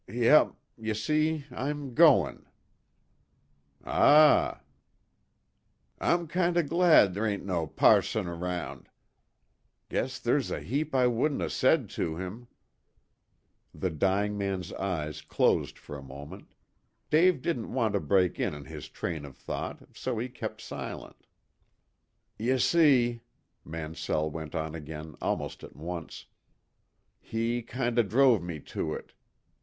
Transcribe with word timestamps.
"Yep 0.07 0.55
y' 0.77 0.93
see 0.93 1.45
I'm 1.51 1.93
goin'." 1.93 2.47
"Ah." 3.85 4.61
"I'm 5.99 6.25
kind 6.27 6.57
o' 6.57 6.63
glad 6.63 7.13
ther' 7.13 7.27
ain't 7.27 7.45
no 7.45 7.67
passon 7.67 8.25
around. 8.25 8.89
Guess 9.89 10.17
ther's 10.17 10.49
a 10.49 10.59
heap 10.59 10.95
I 10.95 11.05
wouldn't 11.05 11.43
'a' 11.43 11.51
said 11.51 11.87
to 11.91 12.15
him." 12.15 12.47
The 13.75 13.91
dying 13.91 14.39
man's 14.39 14.73
eyes 14.73 15.21
closed 15.21 15.77
for 15.77 15.95
a 15.95 16.01
moment. 16.01 16.55
Dave 17.11 17.43
didn't 17.43 17.71
want 17.71 17.93
to 17.93 17.99
break 17.99 18.39
in 18.39 18.55
on 18.55 18.65
his 18.65 18.89
train 18.89 19.23
of 19.23 19.37
thought, 19.37 19.87
so 19.95 20.17
he 20.17 20.29
kept 20.29 20.61
silent. 20.61 21.27
"Y' 22.39 22.55
see," 22.57 23.21
Mansell 23.63 24.31
went 24.31 24.55
on 24.55 24.73
again 24.73 25.15
almost 25.21 25.63
at 25.63 25.75
once, 25.75 26.25
"he 27.19 27.61
kind 27.61 27.99
o' 27.99 28.01
drove 28.01 28.41
me 28.41 28.59
to 28.61 28.95
it. 28.95 29.13